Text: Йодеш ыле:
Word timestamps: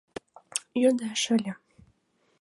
Йодеш 0.81 1.23
ыле: 1.35 1.53